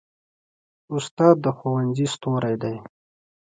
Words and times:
استاد 0.95 1.35
د 1.43 1.45
ښوونځي 1.57 2.05
ستوری 2.13 2.55
دی. 2.63 2.75